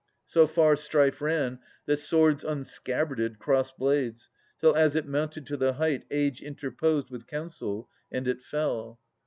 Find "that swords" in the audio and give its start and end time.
1.85-2.43